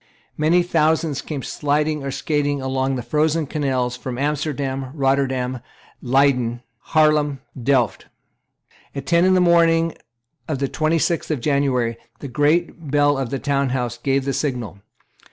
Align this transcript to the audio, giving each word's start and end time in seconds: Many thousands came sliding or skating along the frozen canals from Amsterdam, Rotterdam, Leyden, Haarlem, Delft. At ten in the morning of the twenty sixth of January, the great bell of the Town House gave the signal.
Many 0.35 0.63
thousands 0.63 1.21
came 1.21 1.43
sliding 1.43 2.03
or 2.03 2.09
skating 2.09 2.59
along 2.59 2.95
the 2.95 3.03
frozen 3.03 3.45
canals 3.45 3.95
from 3.95 4.17
Amsterdam, 4.17 4.89
Rotterdam, 4.95 5.59
Leyden, 6.01 6.63
Haarlem, 6.95 7.39
Delft. 7.61 8.07
At 8.95 9.05
ten 9.05 9.25
in 9.25 9.35
the 9.35 9.39
morning 9.39 9.93
of 10.47 10.57
the 10.57 10.67
twenty 10.67 10.97
sixth 10.97 11.29
of 11.29 11.39
January, 11.39 11.97
the 12.17 12.27
great 12.27 12.89
bell 12.89 13.15
of 13.15 13.29
the 13.29 13.37
Town 13.37 13.69
House 13.69 13.99
gave 13.99 14.25
the 14.25 14.33
signal. 14.33 14.79